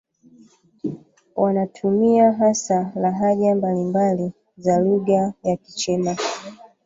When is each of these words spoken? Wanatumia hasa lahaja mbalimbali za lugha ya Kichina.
Wanatumia 1.35 2.31
hasa 2.31 2.91
lahaja 2.95 3.55
mbalimbali 3.55 4.31
za 4.57 4.79
lugha 4.79 5.33
ya 5.43 5.55
Kichina. 5.57 6.17